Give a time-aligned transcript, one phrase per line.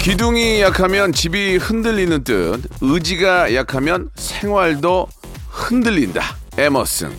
[0.00, 5.06] 기둥이 약하면 집이 흔들리는 듯 의지가 약하면 생활도
[5.50, 6.22] 흔들린다
[6.56, 7.12] 에머슨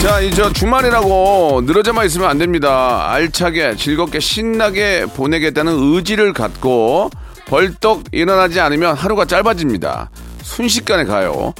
[0.00, 3.10] 자, 이제 주말이라고 늘어져만 있으면 안 됩니다.
[3.10, 7.10] 알차게, 즐겁게, 신나게 보내겠다는 의지를 갖고
[7.46, 10.10] 벌떡 일어나지 않으면 하루가 짧아집니다.
[10.42, 11.52] 순식간에 가요.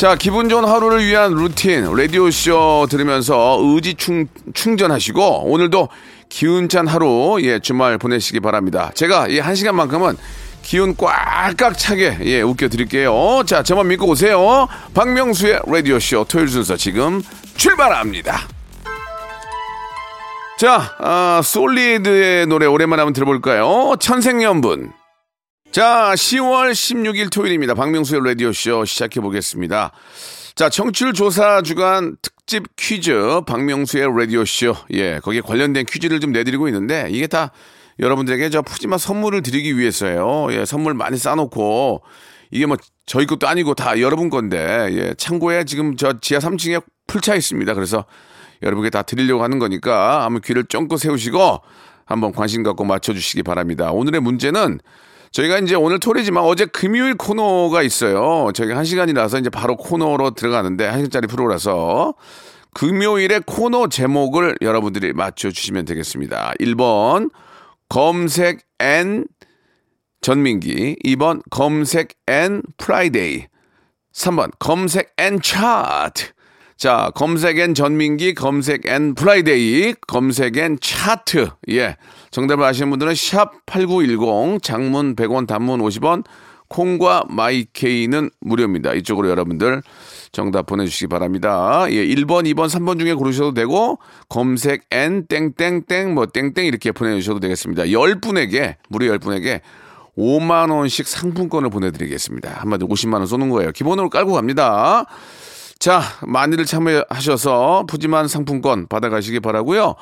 [0.00, 5.90] 자, 기분 좋은 하루를 위한 루틴, 라디오쇼 들으면서 의지 충, 충전하시고, 오늘도
[6.30, 8.92] 기운찬 하루, 예, 주말 보내시기 바랍니다.
[8.94, 10.16] 제가 이 한 시간만큼은
[10.62, 13.42] 기운 꽉꽉 차게, 예, 웃겨드릴게요.
[13.44, 14.68] 자, 저만 믿고 오세요.
[14.94, 17.20] 박명수의 라디오쇼 토요일 순서 지금
[17.56, 18.40] 출발합니다.
[20.58, 23.96] 자, 아, 솔리드의 노래 오랜만에 한번 들어볼까요?
[24.00, 24.92] 천생연분.
[25.72, 27.74] 자, 10월 16일 토요일입니다.
[27.74, 29.92] 박명수의 라디오쇼 시작해 보겠습니다.
[30.56, 33.12] 자, 청취율 조사 주간 특집 퀴즈
[33.46, 34.74] 박명수의 라디오쇼.
[34.94, 37.52] 예, 거기에 관련된 퀴즈를 좀 내드리고 있는데 이게 다
[38.00, 40.48] 여러분들에게 저 푸짐한 선물을 드리기 위해서예요.
[40.50, 42.02] 예, 선물 많이 싸놓고
[42.50, 42.76] 이게 뭐
[43.06, 47.74] 저희 것도 아니고 다 여러분 건데 예, 창고에 지금 저 지하 3층에 풀차 있습니다.
[47.74, 48.06] 그래서
[48.64, 51.60] 여러분께 다 드리려고 하는 거니까 한번 귀를 쫑긋 세우시고
[52.06, 53.92] 한번 관심 갖고 맞춰주시기 바랍니다.
[53.92, 54.80] 오늘의 문제는
[55.32, 58.50] 저희가 이제 오늘 토욜이지만 어제 금요일 코너가 있어요.
[58.52, 62.14] 저희가 한 시간이라서 이제 바로 코너로 들어가는데 한 시간짜리 프로라서
[62.74, 66.54] 금요일의 코너 제목을 여러분들이 맞춰주시면 되겠습니다.
[66.60, 67.30] 1번
[67.88, 69.24] 검색 and
[70.20, 73.46] 전민기 2번 검색 and Friday
[74.12, 76.32] 3번 검색 and 차트
[76.76, 81.96] 자 검색 and 전민기 검색 and Friday 검색 and 차트 예
[82.30, 86.24] 정답을 아시는 분들은 샵 8910 장문 100원 단문 50원
[86.68, 89.82] 콩과 마이케이는 무료입니다 이쪽으로 여러분들
[90.32, 91.86] 정답 보내주시기 바랍니다.
[91.90, 93.98] 예, 1번, 2번, 3번 중에 고르셔도 되고,
[94.28, 97.84] 검색 N, 땡땡땡, 뭐, 땡땡 이렇게 보내주셔도 되겠습니다.
[97.84, 99.60] 10분에게, 무려 10분에게
[100.16, 102.52] 5만 원씩 상품권을 보내드리겠습니다.
[102.60, 103.72] 한마디로 50만 원 쏘는 거예요.
[103.72, 105.06] 기본으로 깔고 갑니다.
[105.80, 109.94] 자, 많이들 참여하셔서 푸짐한 상품권 받아가시기 바라고요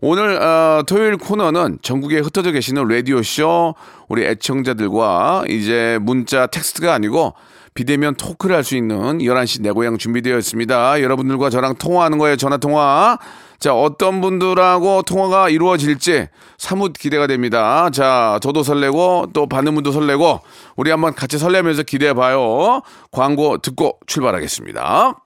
[0.00, 3.74] 오늘 어, 토요일 코너는 전국에 흩어져 계시는 라디오 쇼
[4.08, 7.34] 우리 애청자들과 이제 문자 텍스트가 아니고
[7.74, 11.02] 비대면 토크를 할 수 있는 11시 내 고향 준비되어 있습니다.
[11.02, 12.36] 여러분들과 저랑 통화하는 거예요.
[12.36, 13.18] 전화 통화.
[13.58, 16.28] 자, 어떤 분들하고 통화가 이루어질지
[16.58, 17.88] 사뭇 기대가 됩니다.
[17.90, 20.40] 자, 저도 설레고 또 받는 분도 설레고
[20.76, 22.80] 우리 한번 같이 설레면서 기대해 봐요.
[23.12, 25.25] 광고 듣고 출발하겠습니다.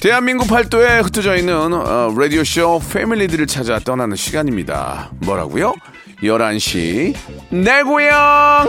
[0.00, 5.10] 대한민국 팔도에 흩어져 있는 어, 라디오쇼 패밀리들을 찾아 떠나는 시간입니다.
[5.24, 5.74] 뭐라고요?
[6.22, 7.14] 11시
[7.50, 8.68] 내 고향!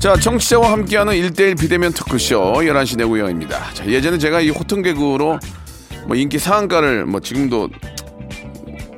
[0.00, 3.72] 자, 청취자와 함께하는 1대1 비대면 토크쇼 11시 내 고향입니다.
[3.74, 5.38] 자, 예전에 제가 이 호통 개그로
[6.06, 7.68] 뭐 인기 상한가를 뭐 지금도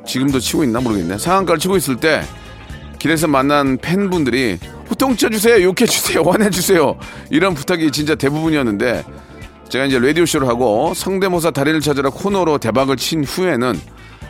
[0.07, 1.19] 지금도 치고 있나 모르겠네.
[1.19, 2.23] 상한가를 치고 있을 때
[2.97, 4.57] 길에서 만난 팬분들이
[4.93, 6.97] 호통 쳐주세요, 욕해주세요, 화내주세요.
[7.31, 9.03] 이런 부탁이 진짜 대부분이었는데
[9.69, 13.79] 제가 이제 라디오쇼를 하고 성대모사 달인을 찾아라 코너로 대박을 친 후에는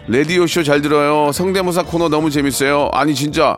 [0.08, 1.34] 라디오쇼 잘 들어요.
[1.34, 2.90] 성대모사 코너 너무 재밌어요.
[2.94, 3.58] 아니, 진짜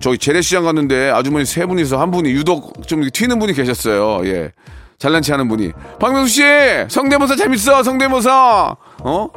[0.00, 4.26] 저기 재래시장 갔는데 아주머니 세 분이서 한 분이 유독 좀 튀는 분이 계셨어요.
[4.26, 4.52] 예.
[4.98, 5.72] 잘난 체 하는 분이.
[6.00, 6.42] 박명수 씨!
[6.88, 7.82] 성대모사 재밌어!
[7.84, 8.74] 성대모사!
[9.04, 9.28] 어?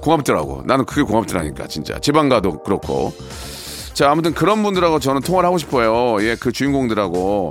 [0.00, 0.62] 고맙더라고.
[0.66, 1.98] 나는 그게 고맙더라니까, 진짜.
[2.00, 3.12] 지방 가도 그렇고.
[3.96, 6.22] 자, 아무튼 그런 분들하고 저는 통화를 하고 싶어요.
[6.22, 7.50] 예, 그 주인공들하고.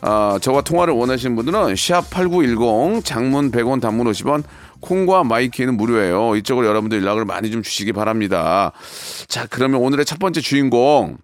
[0.00, 4.42] 아, 저와 통화를 원하시는 분들은 샵8910 장문 100원 단문 50원
[4.80, 6.34] 콩과 마이케이는 무료예요.
[6.36, 8.72] 이쪽으로 여러분들 연락을 많이 좀 주시기 바랍니다.
[9.28, 11.18] 자, 그러면 오늘의 첫 번째 주인공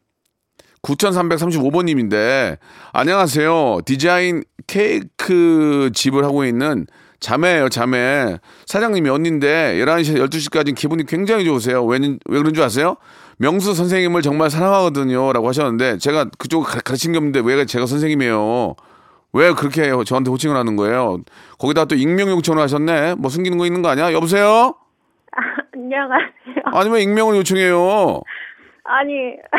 [0.82, 2.59] 9335번님인데,
[2.93, 3.81] 안녕하세요.
[3.87, 6.87] 디자인 케이크 집을 하고 있는
[7.21, 8.37] 자매예요, 자매.
[8.67, 11.87] 사장님이 언니인데, 11시, 12시까지 기분이 굉장히 좋으세요.
[11.87, 12.99] 왜, 왜 그런 줄 아세요?
[13.38, 15.32] 명수 선생님을 정말 사랑하거든요.
[15.32, 18.75] 라고 하셨는데, 제가 그쪽 가- 가르친 게 없는데, 왜 제가 선생님이에요?
[19.32, 21.19] 왜 그렇게 저한테 호칭을 하는 거예요?
[21.58, 23.14] 거기다 또 익명 요청을 하셨네?
[23.17, 24.12] 뭐 숨기는 거 있는 거 아니야?
[24.12, 24.75] 여보세요?
[25.75, 26.19] 안녕하세요.
[26.73, 28.20] 아니, 왜 익명을 요청해요?
[28.85, 29.12] 아니,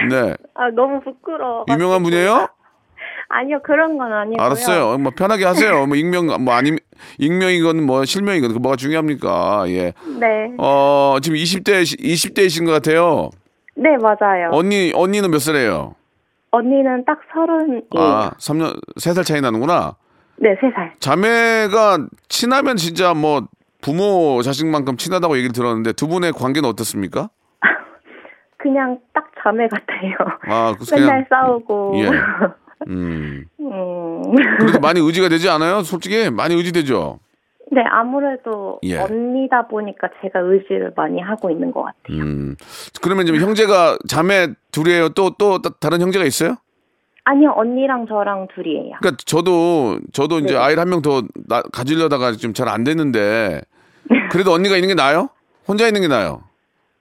[0.09, 0.35] 네.
[0.55, 1.65] 아, 너무 부끄러워.
[1.69, 2.47] 유명한 분이에요?
[3.29, 4.43] 아니요, 그런 건 아니고요.
[4.43, 4.97] 알았어요.
[4.97, 5.85] 뭐 편하게 하세요.
[5.85, 6.71] 뭐 익명 뭐 아니
[7.19, 9.65] 익명이건 뭐 실명이건 그 뭐가 중요합니까?
[9.67, 9.93] 예.
[10.19, 10.51] 네.
[10.57, 13.29] 어, 지금 20대 20대이신 것 같아요.
[13.79, 14.49] 네, 맞아요.
[14.51, 15.95] 언니 언니는 몇 살이에요?
[16.51, 17.81] 언니는 딱 서른이에요.
[17.95, 19.95] 아, 3년 3살 차이 나는구나.
[20.37, 20.93] 네, 세 살.
[20.99, 23.47] 자매가 친하면 진짜 뭐
[23.81, 27.29] 부모 자식만큼 친하다고 얘기를 들었는데 두 분의 관계는 어떻습니까?
[28.57, 30.15] 그냥 딱 자매 같아요.
[30.49, 31.93] 아, 맨날 그냥 싸우고.
[31.99, 32.09] 예.
[32.87, 33.45] 음.
[33.59, 34.21] 음.
[34.59, 35.83] 그래도 많이 의지가 되지 않아요?
[35.83, 37.19] 솔직히 많이 의지되죠.
[37.71, 38.97] 네, 아무래도 예.
[38.97, 42.17] 언니다 보니까 제가 의지를 많이 하고 있는 것 같아요.
[42.21, 42.55] 음.
[43.01, 45.09] 그러면 지금 형제가 자매 둘이에요.
[45.09, 46.55] 또 또 다른 형제가 있어요?
[47.25, 48.95] 아니요, 언니랑 저랑 둘이에요.
[48.99, 50.59] 그러니까 저도 저도 이제 네.
[50.59, 51.21] 아이를 한 명 더
[51.71, 53.61] 가지려다가 좀잘안 됐는데
[54.31, 55.29] 그래도 언니가 있는 게 나아요?
[55.67, 56.41] 혼자 있는 게 나아요?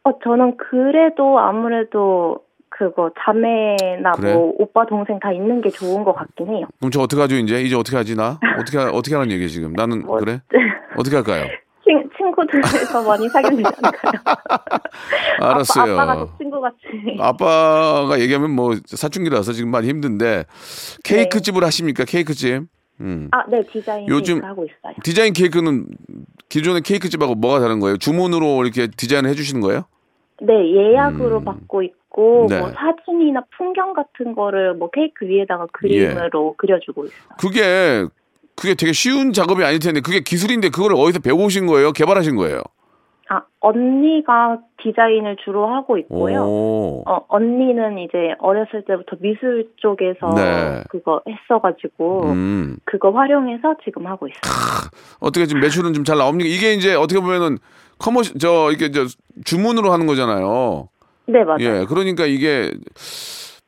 [0.04, 2.40] 어, 저는 그래도 아무래도
[2.78, 4.34] 그거 자매나 그래?
[4.34, 6.66] 뭐 오빠 동생 다 있는 게 좋은 것 같긴 해요.
[6.78, 9.72] 그럼 저 어떻게 하죠 이제 이제 어떻게 하지 나 어떻게 하- 어떻게 하는 얘기 지금
[9.72, 10.40] 나는 뭐, 그래
[10.96, 11.46] 어떻게 할까요?
[11.84, 14.12] 친, 친구들에서 많이 되지 않을까요?
[15.40, 15.92] 알았어요.
[15.98, 16.76] 아빠, 아빠가 친구 같이.
[17.18, 20.44] 아빠가 얘기하면 뭐 사춘기라서 지금 많이 힘든데
[21.04, 22.62] 케이크 집을 하십니까 케이크 집?
[23.00, 23.28] 음.
[23.30, 24.94] 아, 네, 디자인 요즘- 하고 있어요.
[25.04, 25.86] 디자인 케이크는
[26.48, 27.96] 기존의 케이크 집하고 뭐가 다른 거예요?
[27.96, 29.84] 주문으로 이렇게 디자인을 해주시는 거예요?
[30.40, 31.97] 네, 예약으로 받고 있고,
[32.48, 32.58] 네.
[32.58, 37.28] 뭐 사진이나 풍경 같은 거를 뭐 케이크 위에다가 그림으로 그려주고 있어요.
[37.38, 38.06] 그게
[38.56, 41.92] 그게 되게 쉬운 작업이 아닐 텐데 그게 기술인데 그걸 어디서 배우신 거예요?
[41.92, 42.62] 개발하신 거예요?
[43.30, 46.40] 아, 언니가 디자인을 주로 하고 있고요.
[46.44, 47.04] 오.
[47.06, 50.82] 어, 언니는 이제 어렸을 때부터 미술 쪽에서 네.
[50.88, 52.78] 그거 했어가지고, 음.
[52.86, 54.40] 그거 활용해서 지금 하고 있어요.
[55.20, 56.48] 어떻게 지금 매출은 좀 잘 나옵니까?
[56.48, 57.58] 이게 이제 어떻게 보면은
[57.98, 59.04] 커머시 저 이게 저
[59.44, 60.88] 주문으로 하는 거잖아요.
[61.28, 61.58] 네, 맞아요.
[61.60, 61.84] 예.
[61.86, 62.72] 그러니까 이게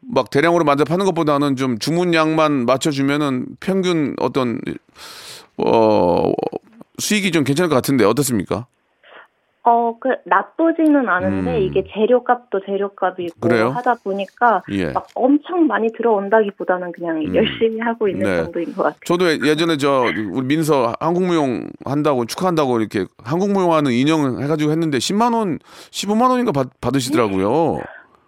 [0.00, 4.60] 막 대량으로 만져 파는 것보다는 좀 주문량만 맞춰주면은 평균 어떤
[5.58, 6.32] 어
[6.98, 8.66] 수익이 좀 괜찮을 것 같은데 어떻습니까?
[9.62, 11.62] 어, 그, 나쁘지는 않은데, 음.
[11.62, 13.68] 이게 재료값도 재료값이고 그래요?
[13.68, 14.90] 하다 보니까, 예.
[14.92, 17.34] 막 엄청 많이 들어온다기보다는 그냥 음.
[17.34, 18.36] 열심히 하고 있는 네.
[18.42, 19.00] 정도인 것 같아요.
[19.04, 25.58] 저도 예전에 저 우리 민서 한국무용 한다고 축하한다고 이렇게 한국무용하는 인형 해가지고 했는데 10만 원,
[25.90, 27.80] 15만 원인가 받, 받으시더라고요.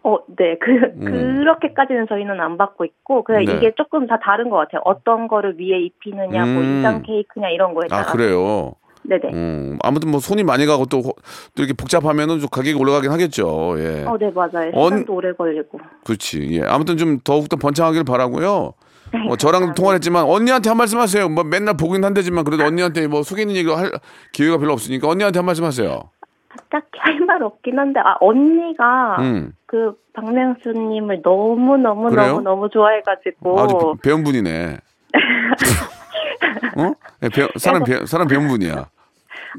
[0.04, 0.58] 어, 네.
[0.58, 1.38] 그, 음.
[1.38, 3.54] 그렇게까지는 저희는 안 받고 있고, 그냥 네.
[3.54, 4.82] 이게 조금 다 다른 것 같아요.
[4.84, 6.78] 어떤 거를 위에 입히느냐, 뭐 음.
[6.78, 8.12] 이장 케이크냐, 이런 거에 아 따라.
[8.12, 8.72] 그래요.
[9.04, 9.22] 네네.
[9.32, 11.14] 음, 아무튼 뭐 손이 많이 가고 또, 호-
[11.54, 13.74] 또 이렇게 복잡하면은 좀 가격이 올라가긴 하겠죠.
[13.78, 14.04] 예.
[14.06, 14.70] 어, 네, 맞아요.
[14.74, 15.78] 언- 시간도 오래 걸리고.
[16.04, 16.48] 그렇지.
[16.52, 16.62] 예.
[16.62, 18.74] 아무튼 좀 더욱더 번창하길 바라고요.
[19.12, 21.28] 네, 뭐 저랑 통화를 했지만 언니한테 한 말씀 하세요.
[21.28, 23.90] 뭐 맨날 보긴 한대지만 그래도 언니한테 뭐 속에 있는 얘기 할
[24.32, 26.04] 기회가 별로 없으니까 언니한테 한 말씀 하세요.
[26.70, 29.52] 딱히 할 말 없긴 한데, 아, 언니가 음.
[29.66, 32.40] 그 박명수님을 너무너무너무 그래요?
[32.40, 33.60] 너무 좋아해가지고.
[33.60, 34.78] 아주 배운 분이네.
[36.76, 36.92] 어?
[37.22, 38.86] 예, 사람 배, 사람 배운 분이야.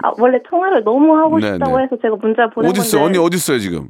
[0.04, 1.84] 아, 원래 통화를 너무 하고 네, 싶다고 네.
[1.84, 2.98] 해서 제가 문자 보낸 어디 있어?
[3.00, 3.06] 건데.
[3.20, 3.90] 언니 어디 있어요 지금?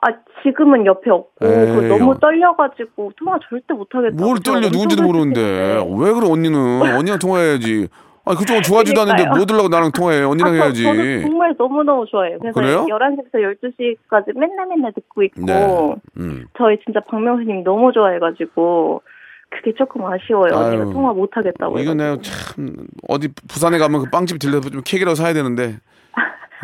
[0.00, 0.08] 아,
[0.42, 2.18] 지금은 옆에 없고 에이, 그 너무 어.
[2.18, 4.16] 떨려가지고 통화 절대 못 하겠다고.
[4.22, 5.40] 뭘 제가 떨려 누군지도 모르는데.
[5.98, 7.88] 왜 그래 언니는 언니랑 통화해야지.
[8.28, 9.26] 아니 그쪽은 좋아하지도 않는데.
[9.26, 10.82] 뭐 들라고 나랑 통화해 언니랑 아, 저- 해야지.
[10.82, 12.38] 저는 정말 너무 너무 좋아해요.
[12.40, 12.86] 그래서 그래요?
[12.88, 15.94] 11시부터 12시까지 맨날 맨날 듣고 있고 네.
[16.18, 16.46] 음.
[16.58, 19.02] 저희 진짜 박명수님 너무 좋아해가지고
[19.50, 20.52] 그게 조금 아쉬워요.
[20.54, 21.94] 언니가 통화 못 하겠다고 이거 해가지고.
[21.94, 22.76] 내가 참
[23.08, 25.76] 어디 부산에 가면 그 빵집 들려서 좀 케이크라도 사야 되는데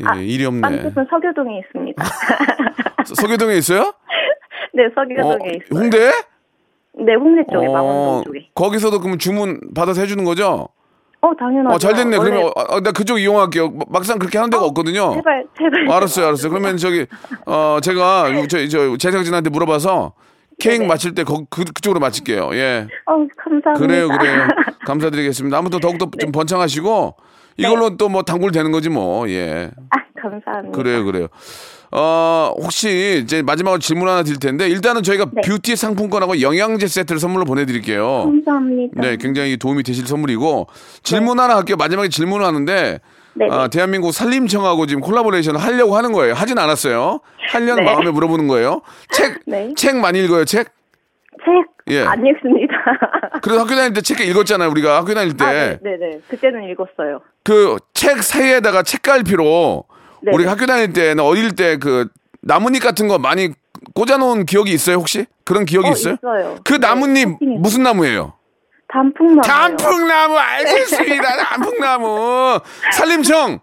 [0.01, 0.61] 예, 아, 일이 없네.
[0.63, 2.03] 빵집은 서교동에 있습니다.
[3.07, 3.93] 서- 서교동에 있어요?
[4.75, 5.81] 네, 어, 서교동에 있어요.
[5.81, 5.99] 홍대?
[6.95, 8.49] 네, 홍대 쪽에 어, 망원동 쪽에.
[8.55, 10.69] 거기서도 그럼 주문 받아서 해주는 거죠?
[11.21, 11.75] 어, 당연하죠.
[11.75, 12.17] 어, 잘 됐네.
[12.17, 13.71] 원래- 그러면 어, 어, 나 그쪽 이용할게요.
[13.71, 15.15] 막- 막상 그렇게 하는 데가 없거든요.
[15.15, 15.89] 제발 제발.
[15.91, 16.51] 알았어요, 알았어요.
[16.51, 17.07] 그러면 저기
[17.47, 20.15] 어 제가 저, 저 제작진한테 물어봐서
[20.59, 20.89] 케이크 네네.
[20.89, 22.51] 마칠 때 거, 그, 그쪽으로 마칠게요.
[22.55, 22.87] 예.
[23.07, 23.73] 어, 감사합니다.
[23.75, 24.49] 그래요, 그래요.
[24.87, 25.57] 감사드리겠습니다.
[25.59, 26.19] 아무튼 더욱더 네.
[26.19, 27.17] 좀 번창하시고
[27.57, 29.29] 이걸로 또뭐 단골 되는 거지 뭐.
[29.29, 29.71] 예.
[29.91, 30.77] 아, 감사합니다.
[30.77, 31.29] 그래요, 그래요.
[31.95, 35.43] 어, 혹시 이제 마지막으로 질문 하나 드릴 텐데 일단은 저희가 네.
[35.43, 38.25] 뷰티 상품권하고 영양제 세트를 선물로 보내드릴게요.
[38.25, 39.01] 감사합니다.
[39.01, 40.69] 네, 굉장히 도움이 되실 선물이고
[41.03, 41.77] 질문 하나 할게요.
[41.77, 42.99] 마지막에 질문을 하는데 네.
[43.51, 46.35] 아, 대한민국 산림청하고 지금 콜라보레이션을 하려고 하는 거예요.
[46.35, 47.21] 하진 않았어요.
[47.51, 47.91] 하려는 네.
[47.91, 48.83] 마음에 물어보는 거예요.
[49.11, 49.73] 책, 네.
[49.77, 50.69] 책 많이 읽어요, 책?
[51.45, 52.03] 책 예.
[52.05, 52.75] 안 읽습니다.
[53.43, 54.71] 그래도 학교 다닐 때 책 읽었잖아요.
[54.71, 55.45] 우리가 학교 다닐 때.
[55.45, 56.21] 아, 네, 네, 네.
[56.29, 57.21] 그때는 읽었어요.
[57.45, 59.85] 그 책 사이에다가 책갈피로
[60.23, 60.33] 네.
[60.35, 62.09] 우리 학교 다닐 때는 어릴 때 그
[62.43, 63.51] 나뭇잎 같은 거 많이
[63.95, 65.27] 꽂아놓은 기억이 있어요 혹시?
[65.45, 66.15] 그런 기억이 어, 있어요?
[66.15, 66.57] 있어요.
[66.65, 68.35] 그 네, 나뭇잎 커팅이 무슨 나무예요?
[68.93, 69.41] 단풍나무.
[69.43, 71.37] 단풍나무 알겠습니다.
[71.49, 72.61] 단풍나무
[72.93, 73.59] 살림청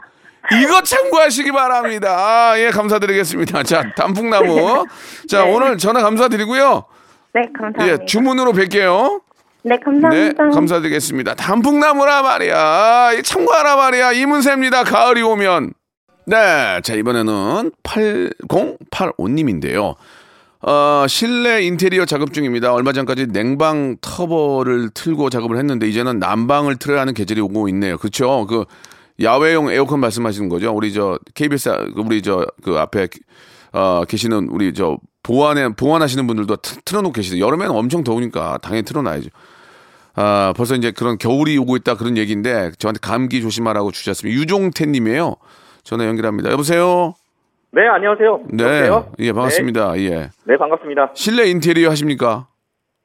[0.61, 2.15] 이거 참고하시기 바랍니다.
[2.17, 3.61] 아, 예 감사드리겠습니다.
[3.63, 4.85] 자 단풍나무
[5.27, 5.53] 자 네.
[5.53, 6.85] 오늘 전화 감사드리고요.
[7.33, 7.87] 네, 감사합니다.
[7.87, 9.21] 예 주문으로 뵐게요.
[9.61, 10.49] 네, 네, 감사합니다.
[10.49, 11.35] 감사드리겠습니다.
[11.35, 13.11] 단풍나무라 말이야.
[13.13, 14.13] 이 참고하라 말이야.
[14.13, 14.85] 이문세입니다.
[14.85, 15.73] 가을이 오면.
[16.25, 19.95] 네, 자, 이번에는 8085님인데요.
[20.61, 22.73] 어, 실내 인테리어 작업 중입니다.
[22.73, 27.97] 얼마 전까지 냉방 터보를 틀고 작업을 했는데, 이제는 난방을 틀어야 하는 계절이 오고 있네요.
[27.97, 28.45] 그쵸?
[28.47, 28.65] 그,
[29.21, 30.71] 야외용 에어컨 말씀하시는 거죠?
[30.73, 33.07] 우리 저, KBS, 그 우리 저, 그 앞에,
[33.71, 37.39] 어, 계시는 우리 저, 보안에, 보안하시는 분들도 트- 틀어놓고 계시죠.
[37.39, 39.29] 여름에는 엄청 더우니까 당연히 틀어놔야죠.
[40.15, 44.37] 아, 벌써 이제 그런 겨울이 오고 있다 그런 얘기인데 저한테 감기 조심하라고 주셨습니다.
[44.39, 45.35] 유종태 님이에요.
[45.83, 46.51] 전화 연결합니다.
[46.51, 47.13] 여보세요?
[47.71, 48.43] 네, 안녕하세요.
[48.51, 48.63] 네.
[48.63, 49.11] 여보세요?
[49.19, 49.97] 예, 반갑습니다.
[49.99, 50.09] 예.
[50.09, 51.11] 네, 네, 반갑습니다.
[51.13, 52.47] 실내 인테리어 하십니까?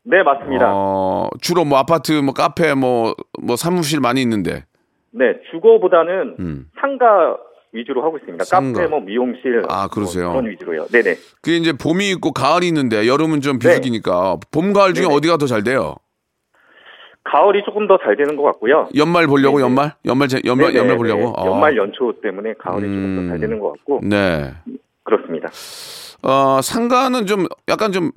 [0.04, 0.70] 네, 맞습니다.
[0.72, 4.64] 어, 주로 뭐 아파트, 뭐 카페, 뭐, 뭐 사무실 많이 있는데.
[5.10, 6.66] 네, 주거보다는 음.
[6.80, 7.36] 상가
[7.72, 8.44] 위주로 하고 있습니다.
[8.44, 8.80] 상가.
[8.80, 10.32] 카페, 뭐 미용실, 아, 그러세요?
[10.32, 10.86] 뭐 그런 위주로요.
[10.86, 11.14] 네네.
[11.42, 15.14] 그게 이제 봄이 있고 가을이 있는데 여름은 좀 비수기니까 봄, 가을 중에 네네.
[15.14, 15.94] 어디가 더 잘 돼요?
[17.24, 18.88] 가을이 조금 더 잘 되는 것 같고요.
[18.96, 19.64] 연말 보려고 네네.
[19.66, 19.92] 연말?
[20.04, 20.98] 연말, 제- 연말, 네네, 연말 네.
[20.98, 21.34] 보려고?
[21.36, 21.46] 아.
[21.46, 23.22] 연말 연초 때문에 가을이 조금 음.
[23.26, 24.52] 더잘 되는 것 같고 네.
[25.04, 25.48] 그렇습니다.
[26.22, 28.10] 어, 상가는 좀 약간 좀,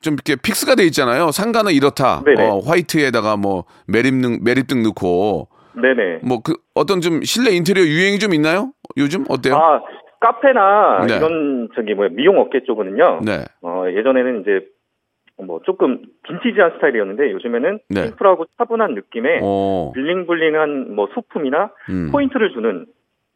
[0.00, 1.30] 좀 이렇게 픽스가 돼 있잖아요.
[1.30, 2.22] 상가는 이렇다.
[2.24, 2.48] 네네.
[2.48, 6.20] 어, 화이트에다가 뭐 매립등, 매립등 넣고 네네.
[6.22, 8.72] 뭐 그 어떤 좀 실내 인테리어 유행이 좀 있나요?
[8.96, 9.56] 요즘 어때요?
[9.56, 9.80] 아,
[10.20, 11.16] 카페나 네.
[11.16, 13.20] 이런 저기 뭐야 미용 업계 쪽은요.
[13.24, 13.44] 네.
[13.62, 14.66] 어, 예전에는 이제
[15.42, 18.02] 뭐 조금 빈티지한 스타일이었는데 요즘에는 네.
[18.06, 19.90] 심플하고 차분한 느낌의 어.
[19.94, 22.10] bling bling한 뭐 소품이나 음.
[22.12, 22.86] 포인트를 주는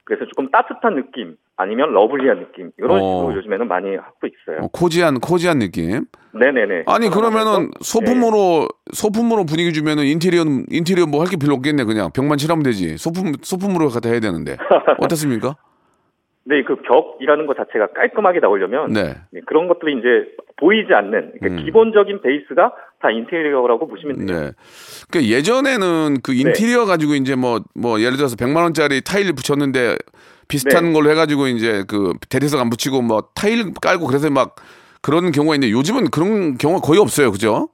[0.04, 3.20] 그래서 조금 따뜻한 느낌 아니면 lovely한 느낌 이런 어.
[3.20, 4.64] 식으로 요즘에는 많이 하고 있어요.
[4.64, 6.04] 어, cozy한 cozy한 느낌.
[6.32, 6.84] 네네네.
[6.86, 7.70] 아니 그러면은 네.
[7.80, 12.96] 소품으로 소품으로 분위기 주면은 인테리어 인테리어 뭐 할 게 별로 없겠네 그냥 벽만 칠하면 되지.
[12.96, 14.56] 소품 소품으로 갖다 해야 되는데
[15.02, 15.56] 어떻습니까?
[16.48, 19.16] 네, 그 벽이라는 것 자체가 깔끔하게 나오려면 네.
[19.30, 21.64] 네, 그런 것들이 이제 보이지 않는 그러니까 음.
[21.64, 24.40] 기본적인 베이스가 다 인테리어라고 보시면 돼요.
[24.40, 24.50] 네.
[25.12, 29.96] 그 예전에는 그 인테리어 가지고 이제 뭐뭐 예를 들어서 100만 원짜리 타일 붙였는데
[30.48, 30.92] 비슷한 네.
[30.94, 34.56] 걸로 해 가지고 이제 그 대리석 안 붙이고 뭐 타일 깔고 그래서 막
[35.02, 37.30] 그런 경우가 있는데 요즘은 그런 경우가 거의 없어요.
[37.30, 37.68] 그죠?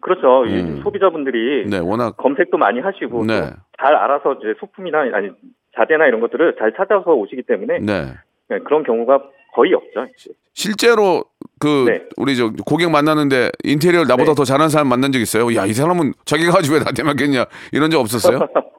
[0.00, 0.44] 그렇죠.
[0.46, 0.80] 이 음.
[0.82, 3.42] 소비자분들이 네, 워낙 검색도 많이 하시고 네.
[3.78, 5.30] 또잘 알아서 이제 소품이나 아니
[5.76, 8.14] 자재나 이런 것들을 잘 찾아서 오시기 때문에 네.
[8.48, 9.22] 네, 그런 경우가
[9.54, 10.06] 거의 없죠.
[10.54, 11.24] 실제로
[11.58, 12.02] 그 네.
[12.16, 14.34] 우리 저 고객 만나는데 인테리어를 나보다 네.
[14.34, 15.54] 더 잘하는 사람 만난 적 있어요?
[15.54, 17.44] 야, 이 사람은 자기가 가지고 왜 나한테 맡겠냐?
[17.72, 18.48] 이런 적 없었어요?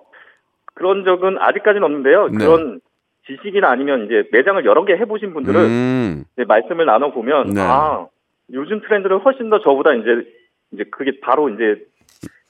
[0.74, 2.30] 그런 적은 아직까지는 없는데요.
[2.30, 2.46] 네.
[2.46, 2.82] 그런
[3.28, 6.24] 지식이나 아니면 이제 매장을 여러 개 해보신 분들은 음.
[6.48, 7.62] 말씀을 나눠 보면 네.
[7.62, 8.08] 아
[8.52, 10.28] 요즘 트렌드를 훨씬 더 저보다 이제
[10.72, 11.82] 이제 그게 바로 이제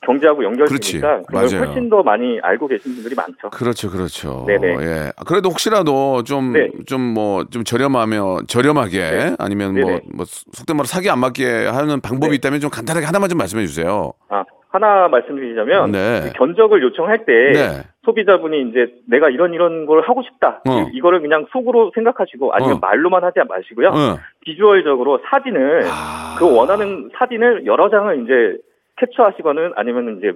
[0.05, 1.21] 경제하고 연결되니까.
[1.23, 1.67] 그걸.
[1.67, 3.49] 훨씬 더 많이 알고 계신 분들이 많죠.
[3.51, 4.45] 그렇죠, 그렇죠.
[4.47, 4.77] 네네.
[4.81, 5.11] 예.
[5.25, 6.69] 그래도 혹시라도 좀, 네.
[6.85, 9.35] 좀 뭐, 좀 저렴하면, 저렴하게, 네.
[9.39, 10.01] 아니면 뭐, 네네.
[10.13, 12.35] 뭐, 속된 말로 사기 안 맞게 하는 방법이 네.
[12.35, 14.13] 있다면 좀 간단하게 하나만 좀 말씀해 주세요.
[14.29, 14.43] 아
[14.73, 16.23] 하나 말씀드리자면 네.
[16.27, 17.83] 이 견적을 요청할 때 네.
[18.05, 20.89] 소비자분이 이제 내가 이런 이런 걸 하고 싶다 어.
[20.91, 22.79] 이, 거를 그냥 속으로 생각하시고 아니면 어.
[22.81, 24.19] 말로만 하지 마시고요 어.
[24.41, 26.35] 비주얼적으로 사진을 아.
[26.39, 28.57] 그 원하는 사진을 여러 장을 이제
[29.05, 30.31] 캡처하시거나 아니면 이제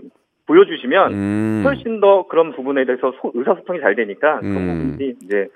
[0.46, 1.62] 보여주시면 음.
[1.66, 4.92] 훨씬 더 그런 부분에 대해서 소- 의사소통이 잘 되니까 그런 음.
[4.92, 5.48] 부분이 이제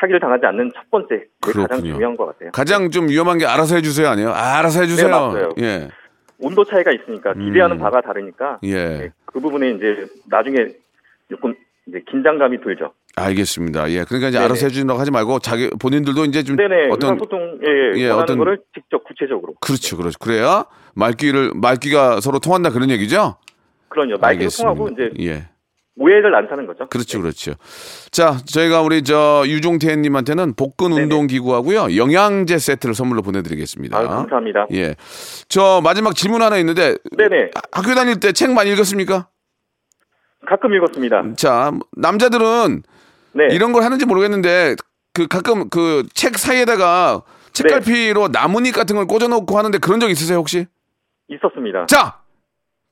[0.00, 1.80] 사기를 당하지 않는 첫 번째 그게 가장.
[1.84, 2.50] 중요한 것 같아요.
[2.52, 4.30] 가장 좀 위험한 게 알아서 해주세요, 아니에요?
[4.30, 5.06] 아, 알아서 해주세요.
[5.08, 5.48] 네, 맞아요.
[5.60, 5.88] 예.
[6.38, 7.78] 온도 차이가 있으니까 기대하는 음.
[7.80, 8.74] 바가 다르니까 예.
[8.74, 10.56] 네, 그 부분에 이제 나중에
[11.30, 11.54] 조금
[11.86, 12.92] 이제 긴장감이 들죠.
[13.16, 13.90] 알겠습니다.
[13.90, 14.04] 예.
[14.04, 14.44] 그러니까 이제 네네.
[14.44, 18.38] 알아서 해주려고 하지 말고 자기 본인들도 이제 좀 네네 어떤 의사소통 예, 예, 원하는 어떤-
[18.38, 20.18] 거를 직접 구체적으로 그렇죠, 그렇죠.
[20.18, 23.36] 그래야 말귀를 말귀가 서로 통한다 그런 얘기죠.
[23.88, 25.48] 그럼요 말기도 통하고 이제 예.
[25.98, 26.88] 오해를 안 사는 거죠.
[26.88, 27.52] 그렇죠, 그렇죠.
[28.10, 30.90] 자, 저희가 우리 저 유종태님한테는 복근.
[30.92, 33.98] 운동 기구하고요 영양제 세트를 선물로 보내드리겠습니다.
[33.98, 34.66] 아, 감사합니다.
[34.72, 34.94] 예.
[35.48, 39.28] 저 마지막 질문 하나 있는데 네네 하- 학교 다닐 때 책 많이 읽었습니까?
[40.48, 41.34] 가끔 읽었습니다.
[41.36, 42.82] 자, 남자들은
[43.34, 44.76] 네 이런 걸 하는지 모르겠는데
[45.12, 47.22] 그 가끔 그 책 사이에다가
[47.52, 50.66] 책갈피로 나뭇잎 같은 걸 꽂아놓고 하는데 그런 적 있으세요 혹시?
[51.34, 51.86] 있었습니다.
[51.86, 52.18] 자,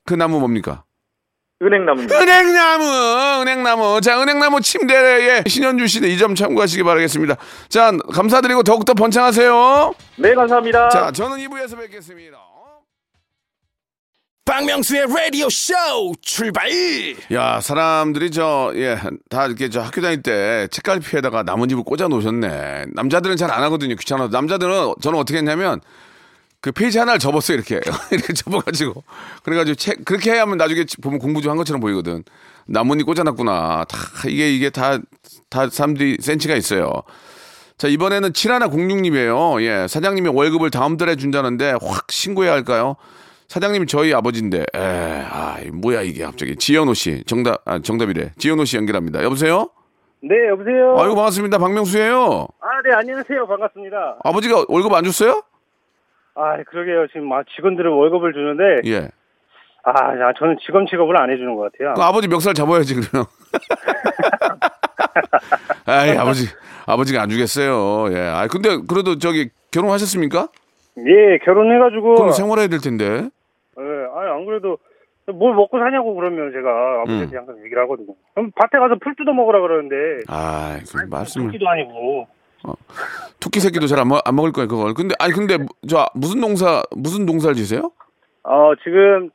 [0.07, 0.85] 그 나무 뭡니까?
[1.63, 2.19] 은행나무입니다.
[2.19, 2.85] 은행나무,
[3.43, 4.01] 은행나무.
[4.01, 7.37] 자, 은행나무 침대에 신현주 씨는 이 점 참고하시기 바라겠습니다.
[7.69, 9.95] 자, 감사드리고 더욱더 번창하세요.
[10.17, 10.89] 네 감사합니다.
[10.89, 12.39] 자, 저는 2부에서 뵙겠습니다.
[14.47, 15.75] 박명수의 라디오 쇼
[16.23, 16.69] 출발
[17.33, 22.87] 야, 사람들이 저, 예, 다 이렇게 저 학교 다닐 때 책갈피에다가 나뭇잎을 꽂아 놓으셨네.
[22.95, 23.95] 남자들은 잘 안 하거든요.
[23.97, 24.29] 귀찮아서.
[24.33, 25.81] 남자들은 저는 어떻게 했냐면
[26.61, 27.57] 그 페이지 하나를 접었어요.
[27.57, 27.81] 이렇게.
[28.13, 29.03] 이렇게 접어가지고.
[29.45, 32.23] 그래가지고 책, 그렇게 해야만 나중에 보면 공부 좀 한 것처럼 보이거든.
[32.67, 33.85] 나뭇잎 꽂아놨구나.
[33.89, 33.99] 다,
[34.29, 34.99] 이게, 이게 다,
[35.49, 36.93] 다 사람들이 센치가 있어요.
[37.79, 39.63] 자, 이번에는 7106님이에요.
[39.63, 42.97] 예, 사장님이 월급을 다음 달에 준다는데 확 신고해야 할까요?
[43.49, 44.79] 사장님이 저희 아버지인데, 에,
[45.29, 46.55] 아, 뭐야 이게 갑자기.
[46.57, 47.25] 지현호 씨.
[47.27, 48.33] 정답, 아, 정답이래.
[48.39, 49.23] 지현호 씨 연결합니다.
[49.25, 49.71] 여보세요?
[50.23, 50.97] 네, 여보세요.
[50.99, 51.57] 아이고, 반갑습니다.
[51.59, 53.47] 박명수예요 아, 네, 안녕하세요.
[53.49, 54.19] 반갑습니다.
[54.23, 55.43] 아버지가 월급 안 줬어요?
[56.41, 57.07] 아, 그러게요.
[57.09, 59.09] 지금 막 직원들은 월급을 주는데, 예.
[59.83, 61.95] 아, 야, 저는 직원 취급을 안 해주는 것 같아요.
[61.95, 63.27] 그 아버지 멱살 잡아야지, 그러면.
[65.87, 66.47] 아이, 아버지,
[66.87, 68.13] 아버지가 안 주겠어요.
[68.15, 68.19] 예.
[68.21, 70.49] 아, 근데 그래도 저기 결혼하셨습니까?
[70.99, 73.29] 예, 결혼해가지고, 그럼 생활해야 될 텐데.
[73.79, 73.83] 예,
[74.15, 74.79] 아, 안 그래도
[75.33, 77.39] 뭘 먹고 사냐고 그러면 제가 아버지한테 음.
[77.39, 78.15] 항상 얘기를 하거든요.
[78.35, 81.47] 그럼 밭에 가서 풀 뜯어 먹으라 그러는데, 아, 그 말씀을.
[81.49, 82.27] 토끼도 아니고,
[83.41, 84.95] 토끼 새끼도 잘 안 안 먹을 거예요, 그걸.
[84.95, 87.91] 근데, 아니, 근데, 저, 무슨 농사, 무슨 농사를 지세요?
[88.45, 89.31] 어, 지금,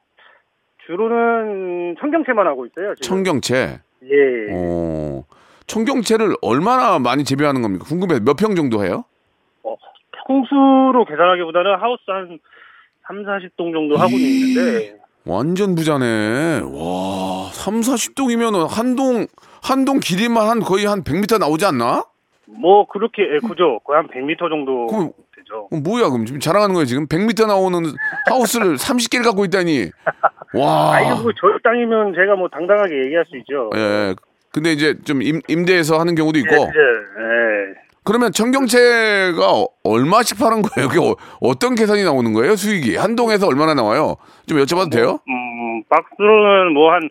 [0.86, 2.94] 주로는 청경채만 하고 있어요.
[2.96, 3.02] 지금.
[3.24, 3.80] 청경채.
[4.04, 4.54] 예.
[4.54, 5.24] 어,
[5.68, 7.86] 청경채를 얼마나 많이 재배하는 겁니까?
[7.86, 8.20] 궁금해요.
[8.24, 9.04] 몇평 정도 해요?
[9.64, 9.76] 어,
[10.28, 12.40] 평수로 계산하기보다는 하우스 한
[13.08, 16.62] 3, 40동 정도 하고 있는데, 완전 부자네.
[16.66, 19.26] 와, 3, 40동이면 한 동,
[19.64, 22.04] 한 동 길이만 한 거의 한 100m 나오지 않나?
[22.48, 23.80] 뭐, 그렇게, 예, 그죠.
[23.84, 25.68] 거의 한 100m 정도 그럼- 되죠.
[25.70, 27.08] 그럼 뭐야, 그럼 지금 자랑하는 거예요, 지금?
[27.08, 27.80] 100m 나오는
[28.30, 29.90] 하우스를 30개를 갖고 있다니.
[30.54, 30.94] 와.
[30.96, 33.70] 아, 이거 뭐, 저희 땅이면 제가 뭐 당당하게 얘기할 수 있죠.
[33.76, 34.16] 예.
[34.52, 36.56] 근데 이제 좀 임, 임대해서 하는 경우도 있고.
[36.56, 37.86] 예, 예.
[38.06, 40.88] 그러면 청경채가 어- 얼마씩 파는 거예요?
[40.90, 41.00] 그게
[41.42, 42.56] 어, 떤 계산이 나오는 거예요?
[42.56, 44.16] 수익이 한 동에서 얼마나 나와요?
[44.48, 45.18] 좀 여쭤봐도 돼요?
[45.28, 47.02] 음, 박스로는 뭐 한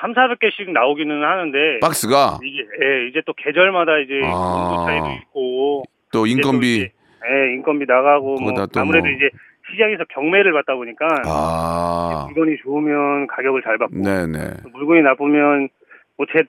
[0.00, 1.80] 3, 400개씩 나오기는 하는데.
[1.80, 4.28] 박스가 이게, 예, 이제 또 계절마다 이제 아.
[4.28, 5.82] 온도 차이도 있고.
[6.12, 6.92] 또 이제 또 인건비 이제,
[7.30, 8.36] 예, 인건비 나가고.
[8.40, 9.16] 뭐 아무래도 뭐.
[9.16, 9.30] 이제
[9.70, 11.06] 시장에서 경매를 받다 보니까.
[11.26, 13.96] 아 물건이 좋으면 가격을 잘 받고.
[13.96, 14.38] 네네
[14.72, 15.68] 물건이 나쁘면
[16.16, 16.44] 뭐 제,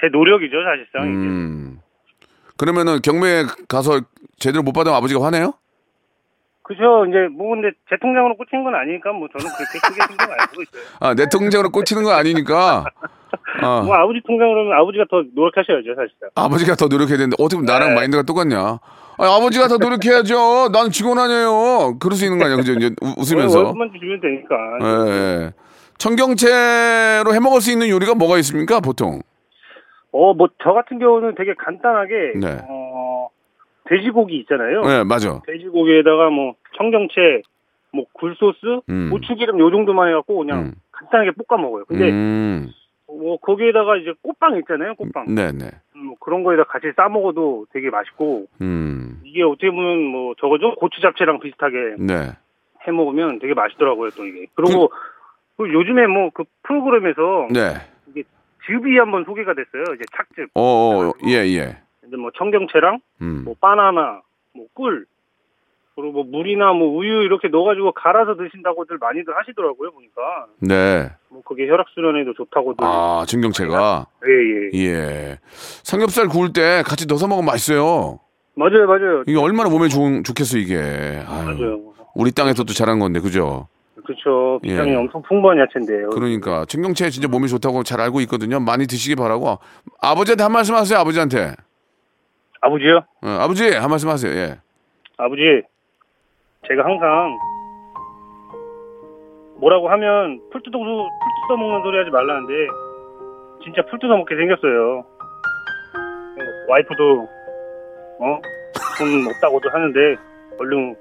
[0.00, 1.04] 제 노력이죠, 사실상.
[1.04, 1.80] 음
[2.56, 4.00] 그러면은 경매에 가서
[4.38, 5.54] 제대로 못 받으면 아버지가 화내요?
[6.68, 7.06] 그죠.
[7.08, 10.62] 이제 뭐 근데 제 통장으로 꽂힌 건 아니니까 뭐 저는 그렇게 크게 신경 안 쓰고
[10.62, 10.82] 있어요.
[11.00, 12.84] 아 내 통장으로 꽂히는 건 아니니까
[13.62, 16.28] 아, 뭐 아버지 통장으로는 아버지가 더 노력하셔야죠, 사실상.
[16.36, 17.94] 아버지가 더 노력해야 되는데 어떻게 보면 나랑 네.
[17.96, 18.78] 마인드가 똑같냐?
[19.20, 20.68] 아니, 아버지가 더 노력해야죠.
[20.72, 21.98] 나는 직원 아니에요.
[21.98, 22.72] 그럴 수 있는 거 아니야, 그죠?
[22.74, 23.58] 이제 우- 웃으면서.
[23.64, 24.54] 월급만 주시면 되니까.
[24.82, 25.50] 예, 예.
[25.98, 29.20] 청경채로 해 먹을 수 있는 요리가 뭐가 있습니까, 보통?
[30.12, 32.58] 어, 뭐 저 같은 경우는 되게 간단하게 네.
[32.68, 33.07] 어,
[33.88, 34.82] 돼지고기 있잖아요.
[34.82, 35.40] 네, 맞아.
[35.46, 37.42] 돼지고기에다가 뭐 청경채,
[37.92, 39.10] 뭐 굴소스, 음.
[39.10, 40.74] 고추기름 요 정도만 해갖고 그냥 음.
[40.92, 41.84] 간단하게 볶아 먹어요.
[41.86, 42.68] 근데 음,
[43.06, 45.34] 뭐 거기에다가 이제 꽃빵 있잖아요, 꽃빵.
[45.34, 45.70] 네네.
[45.96, 50.74] 음, 뭐 그런 거에다 같이 싸 먹어도 되게 맛있고 음, 이게 어떻게 보면 뭐 저거죠
[50.74, 52.32] 고추 잡채랑 비슷하게 네.
[52.86, 54.46] 해 먹으면 되게 맛있더라고요 또 이게.
[54.54, 54.90] 그리고
[55.56, 57.74] 그 요즘에 뭐 그 프로그램에서 네.
[58.66, 59.94] 즙이 한번 소개가 됐어요.
[59.94, 60.50] 이제 착즙.
[60.54, 61.78] 어, 어, 예, 예.
[62.08, 64.22] 근데 뭐 청경채랑 음, 뭐 바나나,
[64.54, 65.04] 뭐 꿀,
[65.94, 70.46] 그리고 뭐 물이나 뭐 우유 이렇게 넣어가지고 갈아서 드신다고들 많이들 하시더라고요 보니까.
[70.60, 71.10] 네.
[71.28, 72.84] 뭐 그게 혈액 순환에도 좋다고들.
[72.86, 74.06] 아, 청경채가.
[74.26, 74.84] 예 예.
[74.84, 75.38] 예.
[75.82, 78.20] 삼겹살 구울 때 같이 넣어서 먹으면 맛있어요.
[78.54, 79.22] 맞아요 맞아요.
[79.26, 80.76] 이게 얼마나 몸에 좋은, 좋겠어, 이게.
[80.76, 81.80] 아유, 맞아요.
[82.14, 83.68] 우리 땅에서도 자란 건데, 그죠?
[84.04, 84.58] 그렇죠.
[84.62, 84.98] 비타민이 예.
[84.98, 86.10] 엄청 풍부한 야채인데요.
[86.10, 86.64] 그러니까.
[86.64, 88.58] 청경채 진짜 몸에 좋다고 잘 알고 있거든요.
[88.58, 89.58] 많이 드시기 바라고.
[90.00, 91.54] 아버지한테 한 말씀 하세요, 아버지한테.
[92.60, 93.04] 아버지요?
[93.22, 94.58] 어, 아버지, 한 말씀 하세요, 예.
[95.16, 95.62] 아버지,
[96.66, 97.36] 제가 항상
[99.60, 101.08] 뭐라고 하면 풀 뜯어 풀
[101.48, 102.52] 뜯어 먹는 소리 하지 말라는데
[103.64, 104.98] 진짜 풀 뜯어 먹게 생겼어요.
[104.98, 105.04] 어,
[106.68, 107.28] 와이프도
[108.20, 110.16] 어돈 없다고도 하는데
[110.58, 110.96] 얼른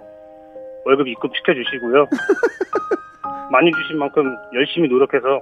[0.85, 2.07] 월급 입금 시켜주시고요.
[3.51, 5.41] 많이 주신 만큼 열심히 노력해서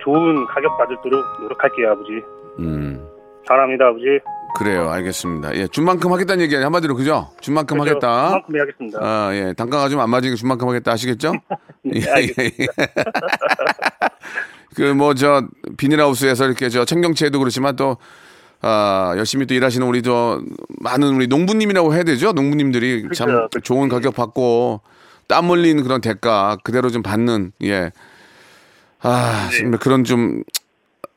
[0.00, 2.12] 좋은 가격 받을도록 노력할게요, 아버지.
[2.58, 3.08] 음.
[3.46, 4.20] 사랑합니다, 아버지.
[4.62, 5.56] 그래요, 알겠습니다.
[5.56, 7.30] 예, 준 만큼 하겠다는 얘기 한마디로 그죠?
[7.40, 8.28] 준 만큼 하겠다.
[8.28, 8.98] 그만큼 해야겠습니다.
[9.02, 11.32] 아, 예, 단가가 좀 안 맞으니까 준 만큼 하겠다 아시겠죠?
[11.84, 12.34] 네, 예.
[12.38, 12.66] 예.
[14.76, 15.46] 그뭐 저
[15.76, 17.96] 비닐하우스에서 이렇게 저 청경채도 그렇지만 또
[18.60, 20.40] 아, 열심히 또 일하시는 우리 저
[20.80, 22.32] 많은 우리 농부님이라고 해야 되죠?
[22.32, 23.60] 농부님들이 참 그렇죠, 그렇죠.
[23.60, 24.80] 좋은 가격 받고
[25.26, 27.90] 땀 흘린 그런 대가 그대로 좀 받는 예.
[29.00, 29.76] 아, 네.
[29.78, 30.44] 그런 좀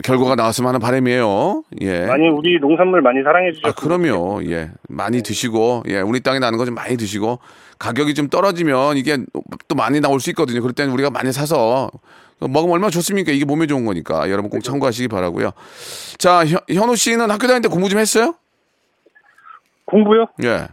[0.03, 1.63] 결과가 나왔으면 하는 바람이에요.
[1.81, 2.05] 예.
[2.05, 4.43] 많이 우리 농산물 많이 사랑해 주셨으면 아, 그럼요.
[4.51, 4.71] 예.
[4.89, 6.01] 많이 드시고, 예.
[6.01, 7.39] 우리 땅에 나는 거 좀 많이 드시고,
[7.79, 9.17] 가격이 좀 떨어지면 이게
[9.67, 10.61] 또 많이 나올 수 있거든요.
[10.61, 11.89] 그럴 때는 우리가 많이 사서
[12.39, 13.31] 먹으면 얼마나 좋습니까?
[13.31, 14.29] 이게 몸에 좋은 거니까.
[14.29, 15.51] 여러분 꼭 참고하시기 바라고요
[16.17, 18.35] 자, 현, 현우 씨는 학교 다닐 때 공부 좀 했어요?
[19.85, 20.27] 공부요?
[20.43, 20.67] 예.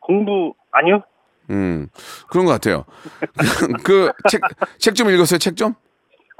[0.00, 1.02] 공부 아니요?
[1.50, 1.88] 음.
[2.28, 2.84] 그런 것 같아요.
[3.84, 4.40] 그, 책,
[4.78, 5.38] 책 좀 읽었어요?
[5.38, 5.74] 책 좀?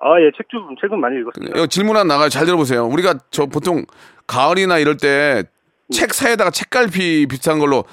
[0.06, 1.58] 아, 예, 책좀 책은 많이 읽었습니다.
[1.58, 2.28] 여 질문 하나 나가요.
[2.28, 2.84] 잘 들어보세요.
[2.86, 3.84] 우리가 저 보통
[4.26, 5.44] 가을이나 이럴 때
[5.90, 7.84] 책 사이에다가 책갈피 비슷한 걸로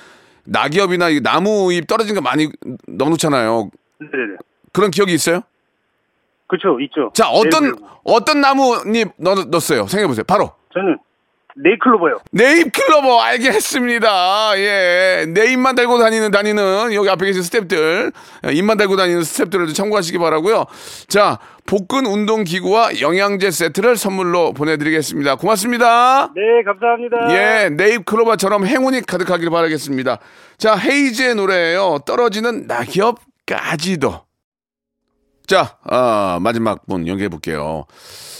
[0.45, 2.49] 낙엽이나 이 나무 잎 떨어진 거 많이
[2.87, 3.69] 넣어놓잖아요.
[3.99, 4.37] 네네.
[4.71, 5.41] 그런 기억이 있어요?
[6.47, 7.11] 그렇죠, 있죠.
[7.13, 9.87] 자, 어떤 네, 어떤 나무잎 넣, 넣었어요?
[9.87, 10.23] 생각해 보세요.
[10.27, 10.97] 바로 저는
[11.55, 12.19] 네이클로버요.
[12.31, 14.51] 네잎 클로버 알겠습니다.
[14.57, 18.13] 예, 네잎만 달고 다니는 다니는 여기 앞에 계신 스탭들
[18.53, 20.65] 입만 달고 다니는 스탭들을 좀 참고하시기 바라고요.
[21.07, 25.35] 자, 복근 운동 기구와 영양제 세트를 선물로 보내드리겠습니다.
[25.35, 26.31] 고맙습니다.
[26.35, 27.17] 네, 감사합니다.
[27.35, 30.19] 예, 네잎 클로버처럼 행운이 가득하길 바라겠습니다.
[30.57, 31.99] 자, 헤이즈의 노래예요.
[32.05, 34.30] 떨어지는 낙엽까지도.
[35.47, 37.85] 자, 아, 마지막 분 연결해 볼게요.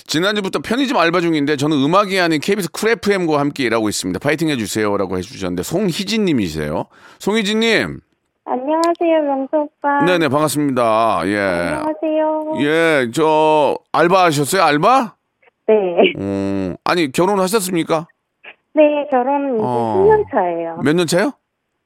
[0.08, 4.20] 지난주부터 편의점 알바 중인데 저는 음악이 아닌 KBS 쿨 FM과 함께 일하고 있습니다.
[4.20, 6.86] 파이팅 해주세요라고 해주셨는데 송희진 님이세요.
[7.20, 8.00] 송희진 님.
[8.46, 10.04] 안녕하세요, 명수 오빠.
[10.06, 11.22] 네네, 반갑습니다.
[11.26, 11.38] 예.
[11.38, 12.54] 안녕하세요.
[12.60, 14.64] 예, 저, 알바 하셨어요?
[14.64, 15.16] 알바?
[15.68, 15.76] 네.
[16.18, 18.08] 음, 아니, 결혼하셨습니까?
[18.74, 20.06] 네, 결혼 이제 어.
[20.06, 20.78] 10년 차예요.
[20.84, 21.32] 몇 년 차요?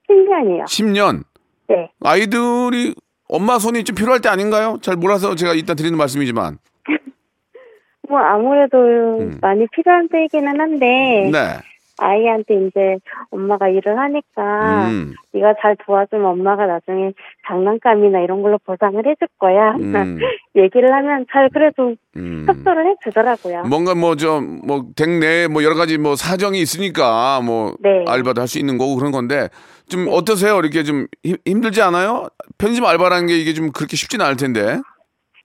[0.09, 0.65] 10년이요.
[0.65, 1.23] 10년.
[1.67, 1.89] 네.
[2.01, 2.95] 아이들이
[3.27, 4.77] 엄마 손이 좀 필요할 때 아닌가요?
[4.81, 6.57] 잘 몰라서 제가 이따 드리는 말씀이지만.
[8.09, 8.77] 뭐 아무래도
[9.19, 9.37] 음.
[9.41, 10.85] 많이 필요한 때이기는 한데
[11.31, 11.59] 네.
[11.97, 12.97] 아이한테 이제
[13.31, 15.13] 엄마가 일을 하니까 음.
[15.33, 17.11] 네가 잘 도와주면 엄마가 나중에
[17.47, 19.71] 장난감이나 이런 걸로 보상을 해줄 거야.
[19.75, 19.93] 음.
[20.55, 22.45] 얘기를 하면 잘 그래도 음.
[22.47, 23.63] 협조를 해주더라고요.
[23.63, 28.03] 뭔가 뭐 좀 뭐 댁내 뭐 여러 가지 뭐 사정이 있으니까 뭐 네.
[28.07, 29.49] 알바도 할 수 있는 거고 그런 건데
[29.89, 30.57] 좀 어떠세요?
[30.59, 32.27] 이렇게 좀 힘- 힘들지 않아요?
[32.57, 34.79] 편의점 알바라는 게 이게 좀 그렇게 쉽지는 않을 텐데.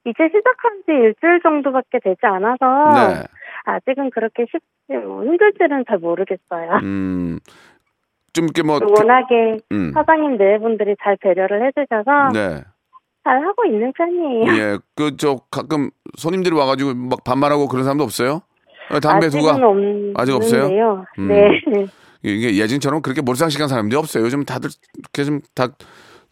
[0.07, 2.57] 이제 시작한 지 일주일 정도밖에 되지 않아서
[2.95, 3.23] 네.
[3.77, 6.81] 아직은 그렇게 쉽지 뭐 힘들지는 잘 모르겠어요.
[6.83, 7.39] 음.
[8.33, 9.93] 좀 이렇게 뭐 워낙에 음.
[9.93, 12.63] 사장님 네 분들이 잘 배려를 해주셔서 네.
[13.25, 14.53] 잘 하고 있는 편이에요.
[14.55, 14.79] 예.
[14.95, 18.43] 그 저 가끔 손님들이 와 가지고 막 반말하고 그런 사람도 없어요?
[18.91, 20.21] 어, 담배 아직은 두가.
[20.21, 21.05] 아직 없어요?
[21.19, 21.29] 음.
[21.29, 21.51] 네.
[22.23, 24.25] 이게 예전처럼 그렇게 몰상식한 사람들이 없어요.
[24.25, 25.69] 요즘 다들 이렇게 좀 다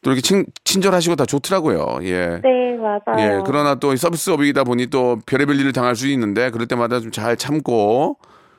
[0.03, 1.99] 또 이렇게 친, 친절하시고 다 좋더라고요.
[2.03, 2.41] 예.
[2.43, 3.19] 네, 맞아요.
[3.19, 7.37] 예, 그러나 또 서비스업이다 보니 또 별의별 일을 당할 수 있는데 그럴 때마다 좀 잘
[7.37, 8.17] 참고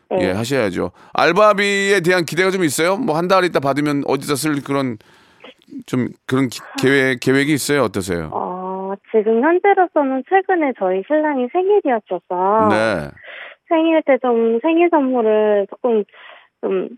[0.10, 0.18] 네.
[0.28, 0.92] 예 하셔야죠.
[1.14, 2.98] 알바비에 대한 기대가 좀 있어요?
[2.98, 4.98] 뭐 한 달 있다 받으면 어디다 쓸 그런
[5.86, 7.84] 좀 그런 기- 계획 계획이 있어요?
[7.84, 8.30] 어떠세요?
[8.34, 13.10] 어, 지금 현재로서는 최근에 저희 신랑이 생일이었어서 네.
[13.70, 16.04] 생일 때 좀 생일 선물을 조금
[16.62, 16.90] 좀,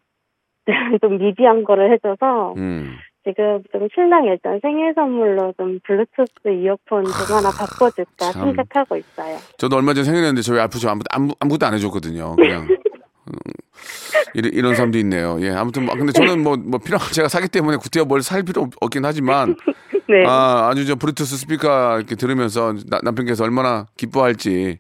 [1.02, 2.96] 좀 미비한 거를 해줘서 음.
[3.24, 8.48] 지금 좀 신랑 일단 생일 선물로 좀 블루투스 이어폰 좀 하나 바꿔줄까 참.
[8.48, 9.38] 생각하고 있어요.
[9.58, 10.90] 저도 얼마 전에 생일했는데 저희 아프죠.
[10.90, 12.36] 아무, 아무, 아무것도 안 해줬거든요.
[12.36, 12.64] 그냥.
[12.64, 13.34] 음,
[14.34, 15.38] 이런, 이런 사람도 있네요.
[15.42, 18.64] 예, 아무튼 뭐, 근데 저는 뭐, 뭐 필요, 제가 사기 때문에 구태여 뭘 살 필요
[18.64, 19.56] 없- 없긴 하지만,
[20.10, 20.26] 네.
[20.26, 24.80] 아, 아주 저 브루투스 스피커 이렇게 들으면서 나- 남편께서 얼마나 기뻐할지,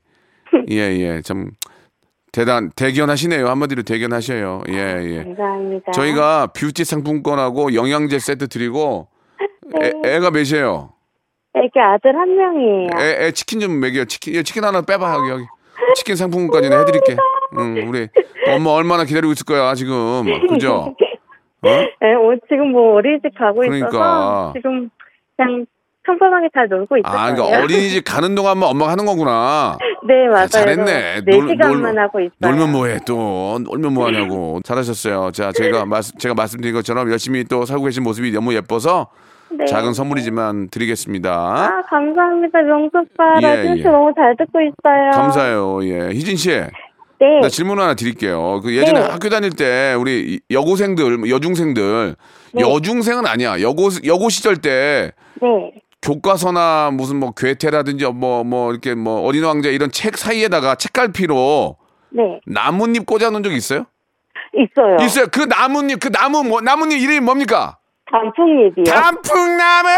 [0.70, 1.52] 예, 예, 참
[2.32, 3.48] 대단, 대견하시네요.
[3.48, 4.64] 한마디로 대견하셔요.
[4.70, 5.24] 예, 예.
[5.24, 5.92] 감사합니다.
[5.92, 9.08] 저희가 뷰티 상품권하고 영양제 세트 드리고,
[9.84, 10.94] 애, 애가 몇이에요?
[11.56, 12.90] 애기 아들 한 명이에요.
[13.00, 14.06] 애, 애 치킨 좀 먹여.
[14.06, 15.44] 치킨, 예, 치킨 하나 빼봐, 여기, 여기.
[15.96, 17.18] 치킨 상품까지는 해드릴게.
[17.60, 18.08] 응, 우리
[18.48, 20.24] 엄마 얼마나 기다리고 있을 거야, 지금.
[20.48, 20.74] 그죠?
[20.74, 20.96] 어?
[21.68, 23.88] 네, 어, 지금 뭐 어린이집 가고 그러니까.
[23.90, 24.90] 있어서 지금
[25.36, 25.66] 그냥
[26.06, 27.14] 평범하게 잘 놀고 있어요.
[27.20, 29.78] 아, 그러니까 어린이집 가는 동안만 엄마가 하는 거구나.
[30.08, 30.48] 네, 맞아요.
[30.48, 31.22] 잘했네.
[31.26, 32.32] 네 놀- 시간만 하고 있어요.
[32.40, 35.32] 놀면 뭐해 또 놀면 뭐하냐고 잘하셨어요.
[35.32, 39.08] 자 제가 말 제가 말씀드린 것처럼 열심히 또 살고 계신 모습이 너무 예뻐서
[39.52, 39.66] 네.
[39.66, 41.32] 작은 선물이지만 드리겠습니다.
[41.32, 42.62] 아, 감사합니다.
[42.62, 43.36] 명수 오빠.
[43.42, 43.84] 예, 라디오 예.
[43.84, 45.12] 쇼 너무 잘 듣고 있어요.
[45.14, 45.84] 감사해요.
[45.84, 47.40] 예, 희진 씨, 네.
[47.42, 48.62] 나 질문 하나 드릴게요.
[48.64, 49.06] 그 예전에 네.
[49.08, 52.16] 학교 다닐 때 우리 여고생들, 뭐 여중생들,
[52.54, 52.62] 네.
[52.62, 53.62] 여중생은 아니야.
[53.62, 55.12] 여고 여고 시절 때
[55.42, 55.74] 네.
[56.02, 61.78] 교과서나 무슨 뭐 괴테라든지 뭐뭐 이렇게 뭐 어린 왕자 이런 책 사이에다가 책갈피로
[62.10, 62.40] 네.
[62.46, 63.86] 나뭇잎 꽂아 놓은 적 있어요?
[64.54, 64.98] 있어요.
[65.06, 65.28] 있어요.
[65.32, 67.78] 그 나뭇잎, 그 나무 뭐 나뭇잎 이름이 뭡니까?
[68.12, 68.84] 단풍잎이요.
[68.84, 69.90] 단풍나무!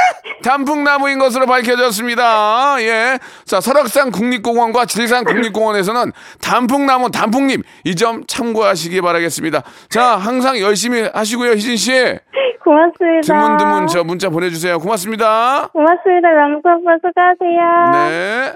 [0.44, 2.76] 단풍나무인 것으로 밝혀졌습니다.
[2.82, 3.20] 예.
[3.46, 9.64] 자, 설악산 국립공원과 질산 국립공원에서는 단풍나무, 단풍잎 이 점 참고하시기 바라겠습니다.
[9.90, 11.92] 자, 항상 열심히 하시고요, 희진 씨.
[12.64, 13.22] 고맙습니다.
[13.22, 14.80] 드문드문 저 문자 보내주세요.
[14.80, 15.68] 고맙습니다.
[15.74, 16.30] 고맙습니다.
[16.30, 17.92] 명수 오빠 수고하세요.
[18.10, 18.54] 네.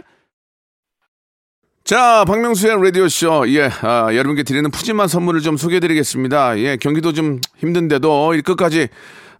[1.84, 3.46] 자, 박명수의 라디오쇼.
[3.50, 6.58] 예, 아, 여러분께 드리는 푸짐한 선물을 좀 소개해 드리겠습니다.
[6.60, 8.90] 예, 경기도 좀 힘든데도 이 끝까지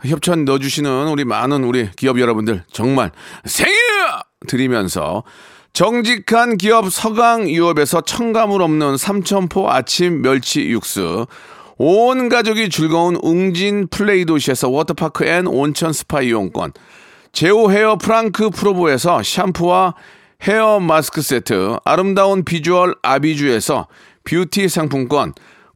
[0.06, 3.12] 협찬 넣어주시는 우리 많은 우리 기업 여러분들 정말
[3.46, 3.76] 생일!
[4.48, 5.24] 드리면서
[5.74, 11.28] 정직한 기업 서강유업에서 청가물 없는 삼천포 아침 멸치 육수
[11.78, 16.74] 온 가족이 즐거운 웅진 플레이 도시에서 워터파크 and 온천 스파 이용권
[17.32, 19.94] 제오 헤어 프랑크 프로보에서 샴푸와
[20.44, 23.88] 헤어 마스크 세트 아름다운 비주얼 아비주에서
[24.24, 25.34] 뷰티 상품권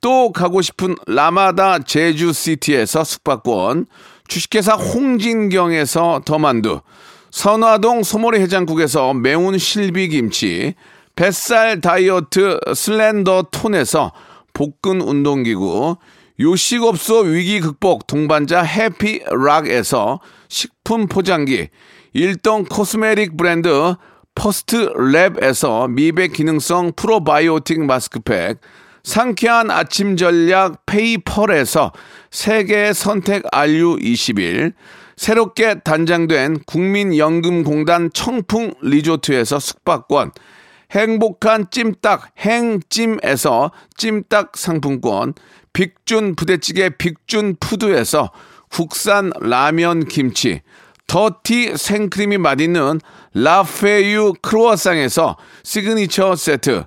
[0.00, 3.86] 또 가고 싶은 라마다 제주시티에서 숙박권
[4.28, 6.80] 주식회사 홍진경에서 더만두
[7.30, 10.74] 선화동 소머리 해장국에서 매운 실비김치
[11.16, 14.12] 뱃살 다이어트 슬렌더 톤에서
[14.52, 15.96] 복근 운동기구
[16.38, 21.68] 요식업소 위기 극복 동반자 해피락에서 식품 포장기
[22.12, 23.94] 일동 코스메릭 브랜드
[24.34, 28.60] 퍼스트 랩에서 미백 기능성 프로바이오틱 마스크팩
[29.06, 31.92] 상쾌한 아침 전략 페이펄에서
[32.32, 34.72] 세계 선택 RU21
[35.16, 40.32] 새롭게 단장된 국민연금공단 청풍 리조트에서 숙박권
[40.90, 45.34] 행복한 찜닭 행찜에서 찜닭 상품권
[45.72, 48.32] 빅준 부대찌개 빅준 푸드에서
[48.70, 50.62] 국산 라면 김치
[51.06, 53.00] 더티 생크림이 맛있는
[53.34, 56.86] 라페유 크로아상에서 시그니처 세트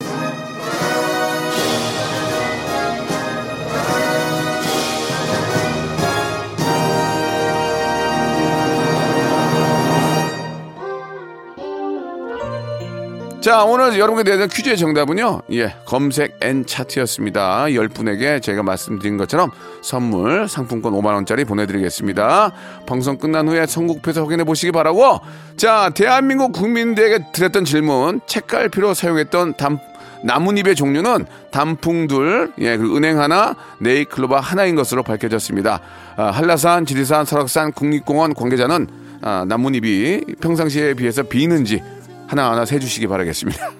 [13.41, 17.63] 자, 오늘 여러분께 내는 퀴즈의 정답은요, 예, 검색 and 차트였습니다.
[17.65, 19.49] 10분에게 제가 말씀드린 것처럼
[19.81, 22.51] 선물, 상품권 5만 원짜리 보내 드리겠습니다.
[22.85, 25.21] 방송 끝난 후에 선곡표에서 확인해 보시기 바라고,
[25.57, 29.79] 자, 대한민국 국민들에게 드렸던 질문, 책갈피로 사용했던 담,
[30.23, 35.79] 나뭇잎의 종류는 단풍 둘, 예, 그리고 은행 하나, 네잎클로버 하나인 것으로 밝혀졌습니다.
[36.15, 38.87] 아, 한라산, 지리산, 설악산, 국립공원 관계자는
[39.23, 41.81] 아, 나뭇잎이 평상시에 비해서 비는지
[42.31, 43.71] 하나하나 세주시기 바라겠습니다.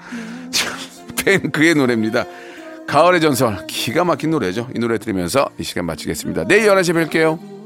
[1.22, 2.24] 뱅크의 노래입니다.
[2.86, 4.70] 가을의 전설 기가 막힌 노래죠.
[4.74, 6.44] 이 노래 들으면서 이 시간 마치겠습니다.
[6.44, 7.57] 내일 11시에 뵐게요.